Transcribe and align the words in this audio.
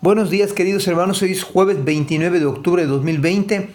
Buenos 0.00 0.30
días 0.30 0.52
queridos 0.52 0.86
hermanos, 0.86 1.22
hoy 1.22 1.32
es 1.32 1.42
jueves 1.42 1.84
29 1.84 2.38
de 2.38 2.46
octubre 2.46 2.82
de 2.82 2.88
2020. 2.88 3.74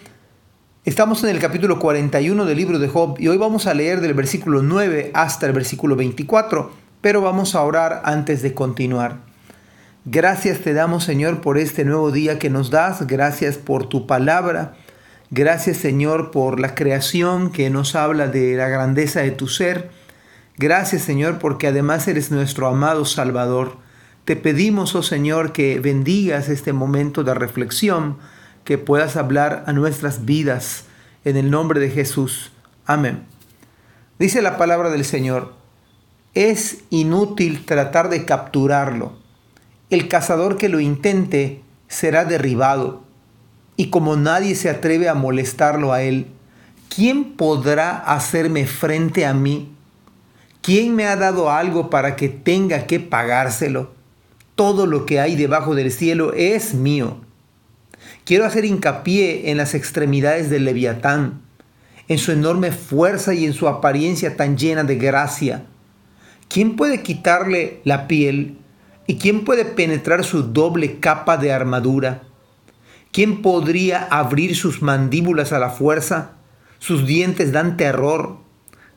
Estamos 0.86 1.22
en 1.22 1.28
el 1.28 1.38
capítulo 1.38 1.78
41 1.78 2.46
del 2.46 2.56
libro 2.56 2.78
de 2.78 2.88
Job 2.88 3.16
y 3.18 3.28
hoy 3.28 3.36
vamos 3.36 3.66
a 3.66 3.74
leer 3.74 4.00
del 4.00 4.14
versículo 4.14 4.62
9 4.62 5.10
hasta 5.12 5.44
el 5.44 5.52
versículo 5.52 5.96
24, 5.96 6.72
pero 7.02 7.20
vamos 7.20 7.54
a 7.54 7.60
orar 7.60 8.00
antes 8.06 8.40
de 8.40 8.54
continuar. 8.54 9.18
Gracias 10.06 10.60
te 10.60 10.72
damos 10.72 11.04
Señor 11.04 11.42
por 11.42 11.58
este 11.58 11.84
nuevo 11.84 12.10
día 12.10 12.38
que 12.38 12.48
nos 12.48 12.70
das, 12.70 13.06
gracias 13.06 13.58
por 13.58 13.90
tu 13.90 14.06
palabra, 14.06 14.76
gracias 15.30 15.76
Señor 15.76 16.30
por 16.30 16.58
la 16.58 16.74
creación 16.74 17.52
que 17.52 17.68
nos 17.68 17.94
habla 17.94 18.28
de 18.28 18.56
la 18.56 18.70
grandeza 18.70 19.20
de 19.20 19.32
tu 19.32 19.46
ser, 19.46 19.90
gracias 20.56 21.02
Señor 21.02 21.38
porque 21.38 21.66
además 21.66 22.08
eres 22.08 22.30
nuestro 22.30 22.66
amado 22.66 23.04
Salvador. 23.04 23.83
Te 24.24 24.36
pedimos, 24.36 24.94
oh 24.94 25.02
Señor, 25.02 25.52
que 25.52 25.78
bendigas 25.80 26.48
este 26.48 26.72
momento 26.72 27.24
de 27.24 27.34
reflexión, 27.34 28.16
que 28.64 28.78
puedas 28.78 29.16
hablar 29.16 29.64
a 29.66 29.74
nuestras 29.74 30.24
vidas 30.24 30.86
en 31.26 31.36
el 31.36 31.50
nombre 31.50 31.78
de 31.78 31.90
Jesús. 31.90 32.50
Amén. 32.86 33.24
Dice 34.18 34.40
la 34.40 34.56
palabra 34.56 34.88
del 34.88 35.04
Señor, 35.04 35.52
es 36.32 36.78
inútil 36.88 37.66
tratar 37.66 38.08
de 38.08 38.24
capturarlo. 38.24 39.12
El 39.90 40.08
cazador 40.08 40.56
que 40.56 40.70
lo 40.70 40.80
intente 40.80 41.60
será 41.88 42.24
derribado. 42.24 43.04
Y 43.76 43.90
como 43.90 44.16
nadie 44.16 44.54
se 44.54 44.70
atreve 44.70 45.10
a 45.10 45.14
molestarlo 45.14 45.92
a 45.92 46.00
él, 46.00 46.28
¿quién 46.88 47.34
podrá 47.34 47.98
hacerme 47.98 48.66
frente 48.66 49.26
a 49.26 49.34
mí? 49.34 49.74
¿Quién 50.62 50.94
me 50.94 51.04
ha 51.04 51.16
dado 51.16 51.50
algo 51.50 51.90
para 51.90 52.16
que 52.16 52.30
tenga 52.30 52.86
que 52.86 53.00
pagárselo? 53.00 53.92
Todo 54.54 54.86
lo 54.86 55.04
que 55.06 55.20
hay 55.20 55.36
debajo 55.36 55.74
del 55.74 55.90
cielo 55.90 56.32
es 56.32 56.74
mío. 56.74 57.18
Quiero 58.24 58.44
hacer 58.44 58.64
hincapié 58.64 59.50
en 59.50 59.56
las 59.56 59.74
extremidades 59.74 60.48
del 60.48 60.64
leviatán, 60.64 61.42
en 62.08 62.18
su 62.18 62.32
enorme 62.32 62.70
fuerza 62.70 63.34
y 63.34 63.44
en 63.44 63.52
su 63.52 63.68
apariencia 63.68 64.36
tan 64.36 64.56
llena 64.56 64.84
de 64.84 64.96
gracia. 64.96 65.66
¿Quién 66.48 66.76
puede 66.76 67.02
quitarle 67.02 67.80
la 67.84 68.06
piel 68.06 68.58
y 69.06 69.16
quién 69.16 69.44
puede 69.44 69.64
penetrar 69.64 70.24
su 70.24 70.42
doble 70.42 71.00
capa 71.00 71.36
de 71.36 71.52
armadura? 71.52 72.22
¿Quién 73.12 73.42
podría 73.42 74.04
abrir 74.04 74.56
sus 74.56 74.82
mandíbulas 74.82 75.52
a 75.52 75.58
la 75.58 75.70
fuerza? 75.70 76.32
Sus 76.78 77.06
dientes 77.06 77.52
dan 77.52 77.76
terror. 77.76 78.38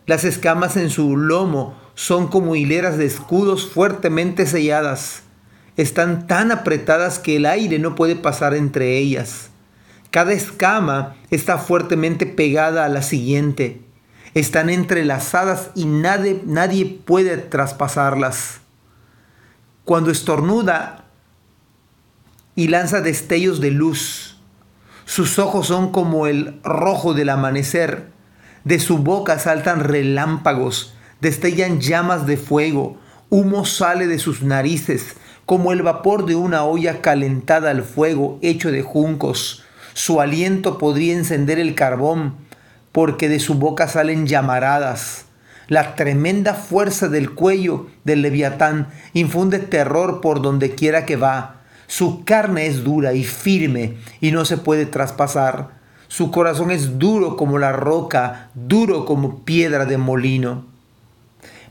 Las 0.05 0.23
escamas 0.23 0.78
en 0.78 0.89
su 0.89 1.17
lomo 1.17 1.75
son 1.95 2.28
como 2.28 2.55
hileras 2.55 2.97
de 2.97 3.05
escudos 3.05 3.67
fuertemente 3.67 4.45
selladas 4.45 5.23
están 5.78 6.25
tan 6.25 6.52
apretadas 6.52 7.20
que 7.20 7.38
el 7.38 7.45
aire 7.45 7.80
no 7.80 7.95
puede 7.95 8.16
pasar 8.16 8.56
entre 8.56 8.97
ellas. 8.97 9.50
Cada 10.09 10.34
escama 10.34 11.16
está 11.30 11.59
fuertemente 11.59 12.25
pegada 12.25 12.84
a 12.84 12.89
la 12.89 13.03
siguiente. 13.03 13.81
Están 14.34 14.69
entrelazadas 14.69 15.69
y 15.75 15.86
nadie, 15.86 16.42
nadie 16.45 16.86
puede 16.86 17.38
traspasarlas. 17.38 18.59
Cuando 19.86 20.11
estornuda 20.11 21.06
y 22.56 22.67
lanza 22.67 23.02
destellos 23.02 23.62
de 23.62 23.72
luz, 23.72 24.39
sus 25.06 25.39
ojos 25.39 25.67
son 25.67 25.91
como 25.91 26.28
el 26.28 26.59
rojo 26.64 27.14
del 27.14 27.30
amanecer. 27.30 28.12
De 28.64 28.80
su 28.80 28.97
boca 28.97 29.39
saltan 29.39 29.81
relámpagos, 29.81 30.94
destellan 31.22 31.80
llamas 31.80 32.28
de 32.28 32.36
fuego, 32.36 33.00
humo 33.30 33.66
sale 33.66 34.08
de 34.08 34.19
sus 34.19 34.41
narices, 34.41 35.16
como 35.48 35.72
el 35.72 35.81
vapor 35.81 36.26
de 36.26 36.36
una 36.36 36.66
olla 36.66 37.02
calentada 37.02 37.72
al 37.72 37.81
fuego 37.81 38.38
hecho 38.42 38.70
de 38.70 38.81
juncos. 38.81 39.64
Su 39.94 40.20
aliento 40.20 40.78
podría 40.78 41.14
encender 41.14 41.58
el 41.58 41.73
carbón, 41.73 42.36
porque 42.92 43.30
de 43.30 43.40
su 43.40 43.53
boca 43.53 43.88
salen 43.88 44.28
llamaradas. 44.28 45.24
La 45.69 45.96
tremenda 45.96 46.53
fuerza 46.53 47.07
del 47.07 47.34
cuello 47.34 47.88
del 48.03 48.24
leviatán 48.24 48.90
infunde 49.13 49.59
terror 49.59 50.19
por 50.19 50.41
donde 50.41 50.75
quiera 50.75 51.06
que 51.06 51.16
va. 51.16 51.62
Su 51.88 52.25
carne 52.25 52.68
es 52.68 52.84
dura 52.84 53.13
y 53.13 53.24
firme 53.24 53.96
y 54.19 54.31
no 54.34 54.44
se 54.44 54.57
puede 54.57 54.86
traspasar. 54.86 55.69
Su 56.09 56.30
corazón 56.30 56.72
es 56.72 57.00
duro 57.00 57.38
como 57.38 57.57
la 57.57 57.72
roca, 57.72 58.50
duro 58.53 59.06
como 59.06 59.46
piedra 59.46 59.86
de 59.86 59.97
molino. 59.97 60.66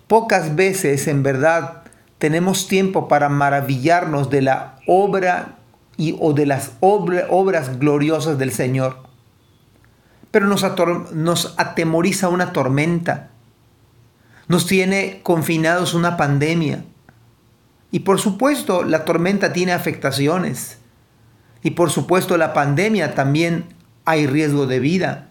Pocas 0.06 0.56
veces, 0.56 1.08
en 1.08 1.22
verdad, 1.22 1.82
tenemos 2.18 2.66
tiempo 2.68 3.08
para 3.08 3.28
maravillarnos 3.28 4.30
de 4.30 4.42
la 4.42 4.78
obra 4.86 5.58
y, 5.96 6.16
o 6.18 6.32
de 6.32 6.46
las 6.46 6.72
obras 6.80 7.78
gloriosas 7.78 8.38
del 8.38 8.52
Señor. 8.52 8.98
Pero 10.30 10.46
nos, 10.46 10.64
nos 11.12 11.54
atemoriza 11.56 12.28
una 12.28 12.52
tormenta, 12.52 13.30
nos 14.48 14.66
tiene 14.66 15.20
confinados 15.22 15.94
una 15.94 16.16
pandemia. 16.16 16.84
Y 17.90 18.00
por 18.00 18.20
supuesto 18.20 18.82
la 18.82 19.04
tormenta 19.04 19.52
tiene 19.52 19.72
afectaciones. 19.72 20.78
Y 21.62 21.70
por 21.72 21.90
supuesto 21.90 22.36
la 22.36 22.52
pandemia 22.52 23.14
también 23.14 23.64
hay 24.04 24.26
riesgo 24.26 24.66
de 24.66 24.80
vida. 24.80 25.28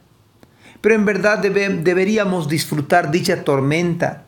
Pero 0.82 0.96
en 0.96 1.06
verdad 1.06 1.40
deberíamos 1.40 2.48
disfrutar 2.48 3.12
dicha 3.12 3.44
tormenta 3.44 4.25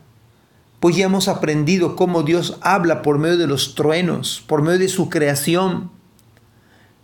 pues 0.80 0.96
ya 0.96 1.06
hemos 1.06 1.28
aprendido 1.28 1.96
cómo 1.96 2.22
Dios 2.22 2.58
habla 2.60 3.02
por 3.02 3.18
medio 3.18 3.36
de 3.36 3.46
los 3.46 3.74
truenos, 3.74 4.44
por 4.46 4.62
medio 4.62 4.78
de 4.78 4.88
su 4.88 5.10
creación, 5.10 5.90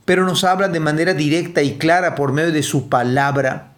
pero 0.05 0.25
nos 0.25 0.45
habla 0.45 0.69
de 0.69 0.81
manera 0.81 1.15
directa 1.15 1.62
y 1.62 1.77
clara 1.79 2.15
por 2.15 2.33
medio 2.33 2.53
de 2.53 2.62
su 2.62 2.89
palabra. 2.89 3.73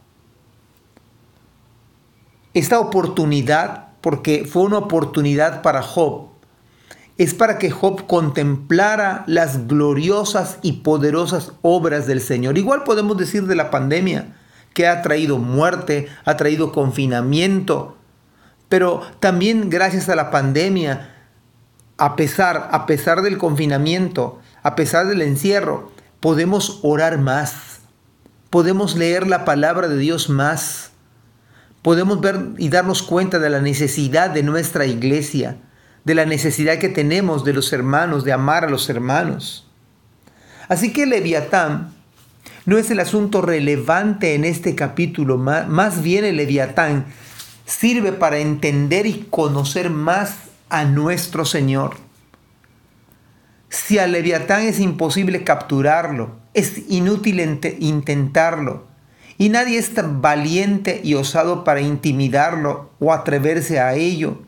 Esta 2.53 2.81
oportunidad, 2.81 3.89
porque 4.01 4.47
fue 4.51 4.63
una 4.63 4.79
oportunidad 4.79 5.63
para 5.63 5.83
Job, 5.83 6.29
es 7.19 7.33
para 7.33 7.59
que 7.59 7.71
Job 7.71 8.07
contemplara 8.07 9.25
las 9.27 9.67
gloriosas 9.67 10.59
y 10.61 10.73
poderosas 10.73 11.53
obras 11.63 12.07
del 12.07 12.21
Señor. 12.21 12.59
Igual 12.59 12.85
podemos 12.85 13.17
decir 13.17 13.47
de 13.47 13.57
la 13.57 13.71
pandemia, 13.71 14.37
que 14.75 14.87
ha 14.87 15.01
traído 15.01 15.39
muerte, 15.39 16.09
ha 16.27 16.37
traído 16.37 16.73
confinamiento, 16.73 17.97
pero 18.69 19.03
también 19.21 19.71
gracias 19.71 20.09
a 20.09 20.17
la 20.17 20.31
pandemia, 20.31 21.15
a 21.99 22.17
pesar, 22.17 22.69
a 22.73 22.87
pesar 22.87 23.23
del 23.23 23.39
confinamiento, 23.39 24.41
a 24.63 24.75
pesar 24.75 25.07
del 25.07 25.23
encierro, 25.23 25.93
podemos 26.21 26.81
orar 26.83 27.19
más. 27.19 27.81
Podemos 28.51 28.97
leer 28.97 29.27
la 29.27 29.45
palabra 29.45 29.89
de 29.89 29.99
Dios 29.99 30.29
más. 30.29 30.91
Podemos 31.83 32.21
ver 32.21 32.41
y 32.59 32.69
darnos 32.69 33.03
cuenta 33.03 33.39
de 33.39 33.51
la 33.51 33.61
necesidad 33.61 34.31
de 34.31 34.43
nuestra 34.43 34.87
iglesia, 34.87 35.59
de 36.05 36.15
la 36.15 36.27
necesidad 36.27 36.79
que 36.79 36.89
tenemos 36.89 37.45
de 37.45 37.53
los 37.53 37.73
hermanos, 37.73 38.25
de 38.25 38.33
amar 38.33 38.65
a 38.65 38.71
los 38.71 38.89
hermanos. 38.91 39.69
Así 40.69 40.93
que 40.93 41.07
Leviatán 41.07 41.93
no 42.65 42.79
es 42.79 42.91
el 42.91 42.99
asunto 42.99 43.41
relevante 43.41 44.35
en 44.35 44.45
este 44.45 44.75
capítulo, 44.75 45.39
más 45.39 46.03
bien 46.03 46.25
el 46.25 46.37
Leviatán 46.37 47.07
sirve 47.67 48.13
para 48.13 48.39
entender 48.39 49.07
y 49.07 49.27
conocer 49.29 49.91
más 49.91 50.37
a 50.71 50.85
nuestro 50.85 51.45
Señor. 51.45 51.97
Si 53.69 53.99
al 53.99 54.13
leviatán 54.13 54.63
es 54.63 54.79
imposible 54.81 55.45
capturarlo, 55.45 56.37
es 56.55 56.89
inútil 56.89 57.41
intentarlo, 57.81 58.87
y 59.37 59.51
nadie 59.51 59.79
es 59.79 59.93
tan 59.93 60.23
valiente 60.23 61.01
y 61.05 61.15
osado 61.15 61.65
para 61.65 61.83
intimidarlo 61.83 62.91
o 63.01 63.13
atreverse 63.13 63.81
a 63.81 63.95
ello, 63.95 64.43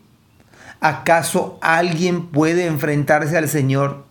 ¿acaso 0.80 1.58
alguien 1.60 2.28
puede 2.28 2.66
enfrentarse 2.66 3.36
al 3.36 3.48
Señor? 3.48 4.06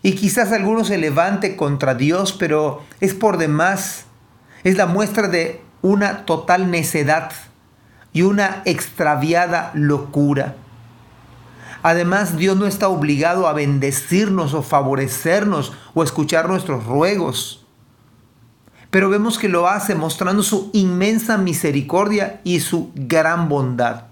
Y 0.00 0.12
quizás 0.12 0.52
alguno 0.52 0.84
se 0.84 0.96
levante 0.96 1.56
contra 1.56 1.94
Dios, 1.94 2.32
pero 2.32 2.82
es 3.00 3.12
por 3.12 3.36
demás, 3.36 4.04
es 4.64 4.76
la 4.76 4.86
muestra 4.86 5.28
de 5.28 5.60
una 5.82 6.24
total 6.24 6.70
necedad 6.70 7.32
y 8.18 8.22
una 8.22 8.62
extraviada 8.64 9.70
locura. 9.74 10.56
Además, 11.84 12.36
Dios 12.36 12.56
no 12.56 12.66
está 12.66 12.88
obligado 12.88 13.46
a 13.46 13.52
bendecirnos 13.52 14.54
o 14.54 14.62
favorecernos 14.64 15.72
o 15.94 16.02
escuchar 16.02 16.48
nuestros 16.48 16.84
ruegos. 16.84 17.64
Pero 18.90 19.08
vemos 19.08 19.38
que 19.38 19.48
lo 19.48 19.68
hace 19.68 19.94
mostrando 19.94 20.42
su 20.42 20.70
inmensa 20.72 21.38
misericordia 21.38 22.40
y 22.42 22.58
su 22.58 22.90
gran 22.96 23.48
bondad. 23.48 24.06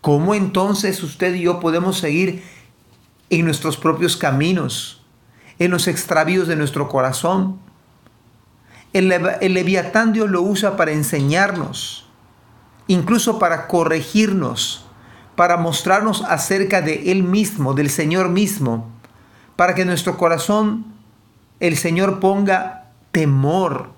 ¿Cómo 0.00 0.34
entonces 0.34 1.02
usted 1.02 1.34
y 1.34 1.42
yo 1.42 1.60
podemos 1.60 1.98
seguir 1.98 2.42
en 3.28 3.44
nuestros 3.44 3.76
propios 3.76 4.16
caminos, 4.16 5.02
en 5.58 5.70
los 5.70 5.88
extravíos 5.88 6.48
de 6.48 6.56
nuestro 6.56 6.88
corazón? 6.88 7.58
El, 8.94 9.12
el 9.12 9.52
leviatán 9.52 10.14
Dios 10.14 10.30
lo 10.30 10.40
usa 10.40 10.78
para 10.78 10.92
enseñarnos 10.92 12.03
incluso 12.86 13.38
para 13.38 13.66
corregirnos, 13.66 14.84
para 15.36 15.56
mostrarnos 15.56 16.22
acerca 16.22 16.80
de 16.82 17.10
Él 17.10 17.22
mismo, 17.22 17.74
del 17.74 17.90
Señor 17.90 18.28
mismo, 18.28 18.90
para 19.56 19.74
que 19.74 19.82
en 19.82 19.88
nuestro 19.88 20.16
corazón 20.16 20.86
el 21.60 21.76
Señor 21.76 22.20
ponga 22.20 22.90
temor. 23.12 23.90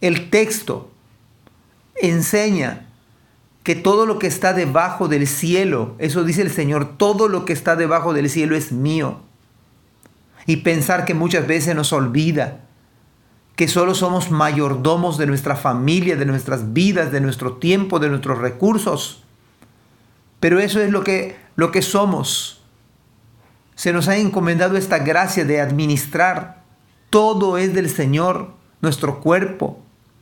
El 0.00 0.30
texto 0.30 0.90
enseña 1.96 2.86
que 3.62 3.74
todo 3.74 4.06
lo 4.06 4.18
que 4.18 4.26
está 4.26 4.54
debajo 4.54 5.08
del 5.08 5.26
cielo, 5.26 5.94
eso 5.98 6.24
dice 6.24 6.42
el 6.42 6.50
Señor, 6.50 6.96
todo 6.96 7.28
lo 7.28 7.44
que 7.44 7.52
está 7.52 7.76
debajo 7.76 8.14
del 8.14 8.30
cielo 8.30 8.56
es 8.56 8.72
mío. 8.72 9.20
Y 10.46 10.58
pensar 10.58 11.04
que 11.04 11.14
muchas 11.14 11.46
veces 11.46 11.74
nos 11.74 11.92
olvida 11.92 12.64
que 13.60 13.68
solo 13.68 13.94
somos 13.94 14.30
mayordomos 14.30 15.18
de 15.18 15.26
nuestra 15.26 15.54
familia, 15.54 16.16
de 16.16 16.24
nuestras 16.24 16.72
vidas, 16.72 17.12
de 17.12 17.20
nuestro 17.20 17.56
tiempo, 17.58 17.98
de 17.98 18.08
nuestros 18.08 18.38
recursos. 18.38 19.22
Pero 20.40 20.60
eso 20.60 20.80
es 20.80 20.90
lo 20.90 21.04
que, 21.04 21.36
lo 21.56 21.70
que 21.70 21.82
somos. 21.82 22.62
Se 23.74 23.92
nos 23.92 24.08
ha 24.08 24.16
encomendado 24.16 24.78
esta 24.78 25.00
gracia 25.00 25.44
de 25.44 25.60
administrar. 25.60 26.62
Todo 27.10 27.58
es 27.58 27.74
del 27.74 27.90
Señor. 27.90 28.54
Nuestro 28.80 29.20
cuerpo 29.20 29.78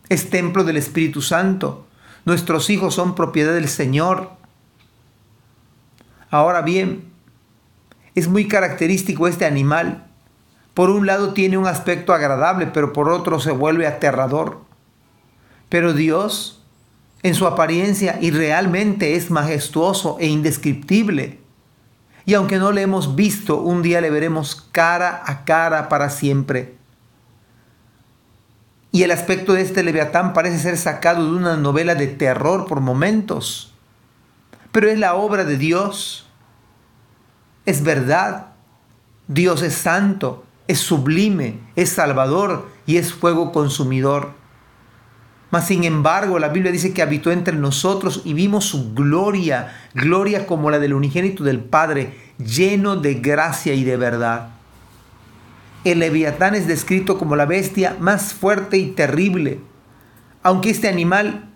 es 0.08 0.30
templo 0.30 0.64
del 0.64 0.76
Espíritu 0.76 1.22
Santo. 1.22 1.86
Nuestros 2.24 2.70
hijos 2.70 2.96
son 2.96 3.14
propiedad 3.14 3.54
del 3.54 3.68
Señor. 3.68 4.32
Ahora 6.28 6.62
bien, 6.62 7.04
es 8.16 8.26
muy 8.26 8.48
característico 8.48 9.28
este 9.28 9.46
animal. 9.46 10.07
Por 10.78 10.90
un 10.90 11.06
lado 11.06 11.34
tiene 11.34 11.58
un 11.58 11.66
aspecto 11.66 12.12
agradable, 12.12 12.68
pero 12.68 12.92
por 12.92 13.08
otro 13.08 13.40
se 13.40 13.50
vuelve 13.50 13.88
aterrador. 13.88 14.60
Pero 15.68 15.92
Dios 15.92 16.62
en 17.24 17.34
su 17.34 17.48
apariencia 17.48 18.16
y 18.20 18.30
realmente 18.30 19.16
es 19.16 19.28
majestuoso 19.28 20.18
e 20.20 20.28
indescriptible. 20.28 21.40
Y 22.26 22.34
aunque 22.34 22.58
no 22.58 22.70
le 22.70 22.82
hemos 22.82 23.16
visto, 23.16 23.60
un 23.60 23.82
día 23.82 24.00
le 24.00 24.10
veremos 24.10 24.68
cara 24.70 25.20
a 25.26 25.44
cara 25.44 25.88
para 25.88 26.10
siempre. 26.10 26.76
Y 28.92 29.02
el 29.02 29.10
aspecto 29.10 29.54
de 29.54 29.62
este 29.62 29.82
leviatán 29.82 30.32
parece 30.32 30.60
ser 30.60 30.78
sacado 30.78 31.24
de 31.24 31.36
una 31.36 31.56
novela 31.56 31.96
de 31.96 32.06
terror 32.06 32.66
por 32.66 32.80
momentos. 32.80 33.74
Pero 34.70 34.88
es 34.88 35.00
la 35.00 35.16
obra 35.16 35.44
de 35.44 35.56
Dios. 35.56 36.28
Es 37.66 37.82
verdad. 37.82 38.52
Dios 39.26 39.62
es 39.62 39.74
santo, 39.74 40.44
es 40.68 40.78
sublime, 40.78 41.58
es 41.74 41.88
salvador 41.88 42.68
y 42.86 42.98
es 42.98 43.12
fuego 43.12 43.50
consumidor. 43.50 44.32
Mas 45.50 45.66
sin 45.66 45.84
embargo, 45.84 46.38
la 46.38 46.50
Biblia 46.50 46.70
dice 46.70 46.92
que 46.92 47.00
habitó 47.00 47.32
entre 47.32 47.56
nosotros 47.56 48.20
y 48.24 48.34
vimos 48.34 48.66
su 48.66 48.92
gloria, 48.92 49.74
gloria 49.94 50.46
como 50.46 50.70
la 50.70 50.78
del 50.78 50.92
unigénito 50.92 51.42
del 51.42 51.60
Padre, 51.60 52.14
lleno 52.38 52.96
de 52.96 53.14
gracia 53.14 53.72
y 53.72 53.82
de 53.82 53.96
verdad. 53.96 54.50
El 55.84 56.00
leviatán 56.00 56.54
es 56.54 56.66
descrito 56.66 57.18
como 57.18 57.34
la 57.34 57.46
bestia 57.46 57.96
más 57.98 58.34
fuerte 58.34 58.76
y 58.76 58.88
terrible, 58.88 59.60
aunque 60.42 60.68
este 60.68 60.88
animal 60.88 61.48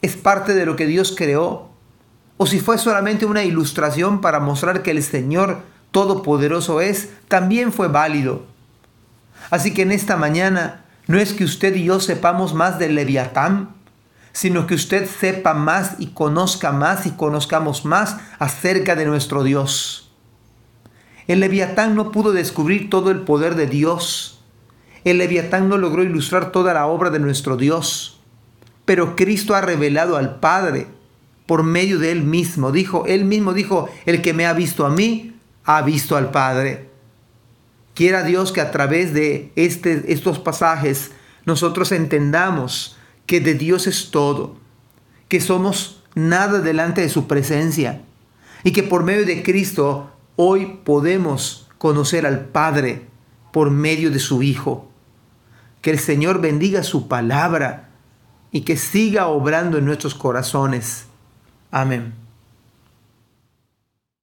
es 0.00 0.16
parte 0.16 0.54
de 0.54 0.64
lo 0.64 0.74
que 0.74 0.86
Dios 0.86 1.14
creó, 1.14 1.68
o 2.38 2.46
si 2.46 2.60
fue 2.60 2.78
solamente 2.78 3.26
una 3.26 3.44
ilustración 3.44 4.22
para 4.22 4.40
mostrar 4.40 4.82
que 4.82 4.90
el 4.90 5.02
Señor 5.02 5.58
Todopoderoso 5.90 6.80
es, 6.80 7.10
también 7.28 7.72
fue 7.72 7.88
válido. 7.88 8.53
Así 9.50 9.74
que 9.74 9.82
en 9.82 9.92
esta 9.92 10.16
mañana 10.16 10.84
no 11.06 11.18
es 11.18 11.32
que 11.32 11.44
usted 11.44 11.74
y 11.76 11.84
yo 11.84 12.00
sepamos 12.00 12.54
más 12.54 12.78
del 12.78 12.94
leviatán, 12.94 13.74
sino 14.32 14.66
que 14.66 14.74
usted 14.74 15.08
sepa 15.08 15.54
más 15.54 15.94
y 15.98 16.08
conozca 16.08 16.72
más 16.72 17.06
y 17.06 17.12
conozcamos 17.12 17.84
más 17.84 18.16
acerca 18.38 18.96
de 18.96 19.06
nuestro 19.06 19.44
Dios. 19.44 20.12
El 21.26 21.40
leviatán 21.40 21.94
no 21.94 22.10
pudo 22.10 22.32
descubrir 22.32 22.90
todo 22.90 23.10
el 23.10 23.20
poder 23.20 23.54
de 23.54 23.66
Dios. 23.66 24.42
El 25.04 25.18
leviatán 25.18 25.68
no 25.68 25.78
logró 25.78 26.02
ilustrar 26.02 26.52
toda 26.52 26.74
la 26.74 26.86
obra 26.86 27.10
de 27.10 27.18
nuestro 27.18 27.56
Dios. 27.56 28.20
Pero 28.84 29.16
Cristo 29.16 29.54
ha 29.54 29.60
revelado 29.60 30.16
al 30.16 30.40
Padre 30.40 30.86
por 31.46 31.62
medio 31.62 31.98
de 31.98 32.12
Él 32.12 32.24
mismo. 32.24 32.72
Dijo, 32.72 33.04
Él 33.06 33.24
mismo 33.24 33.52
dijo, 33.52 33.88
el 34.04 34.20
que 34.20 34.34
me 34.34 34.46
ha 34.46 34.52
visto 34.52 34.84
a 34.84 34.90
mí, 34.90 35.36
ha 35.64 35.80
visto 35.82 36.16
al 36.16 36.30
Padre. 36.30 36.90
Quiera 37.94 38.24
Dios 38.24 38.52
que 38.52 38.60
a 38.60 38.70
través 38.72 39.14
de 39.14 39.52
este, 39.56 40.12
estos 40.12 40.38
pasajes 40.38 41.12
nosotros 41.46 41.92
entendamos 41.92 42.96
que 43.26 43.40
de 43.40 43.54
Dios 43.54 43.86
es 43.86 44.10
todo, 44.10 44.56
que 45.28 45.40
somos 45.40 46.02
nada 46.14 46.60
delante 46.60 47.00
de 47.00 47.08
su 47.08 47.26
presencia 47.26 48.02
y 48.64 48.72
que 48.72 48.82
por 48.82 49.04
medio 49.04 49.24
de 49.24 49.42
Cristo 49.42 50.10
hoy 50.36 50.80
podemos 50.84 51.68
conocer 51.78 52.26
al 52.26 52.46
Padre 52.46 53.06
por 53.52 53.70
medio 53.70 54.10
de 54.10 54.18
su 54.18 54.42
Hijo. 54.42 54.90
Que 55.80 55.90
el 55.90 55.98
Señor 55.98 56.40
bendiga 56.40 56.82
su 56.82 57.08
palabra 57.08 57.90
y 58.50 58.62
que 58.62 58.76
siga 58.76 59.26
obrando 59.26 59.78
en 59.78 59.84
nuestros 59.84 60.14
corazones. 60.14 61.04
Amén. 61.70 62.23